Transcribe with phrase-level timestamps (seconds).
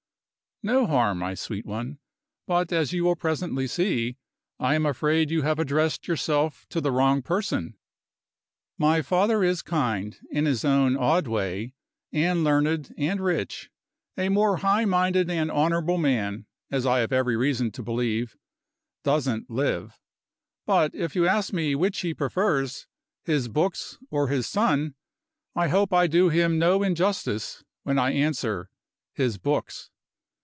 [0.63, 1.97] No harm, my sweet one;
[2.45, 4.17] but, as you will presently see,
[4.59, 7.77] I am afraid you have addressed yourself to the wrong person.
[8.77, 11.73] My father is kind, in his own odd way
[12.11, 13.71] and learned, and rich
[14.15, 18.37] a more high minded and honorable man (as I have every reason to believe)
[19.03, 19.99] doesn't live.
[20.67, 22.85] But if you ask me which he prefers,
[23.25, 24.93] his books or his son,
[25.55, 28.69] I hope I do him no injustice when I answer,
[29.15, 29.87] his books.